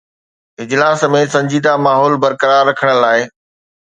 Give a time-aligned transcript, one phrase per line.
[0.63, 3.19] اجلاس ۾ سنجيده ماحول برقرار رکڻ لاءِ.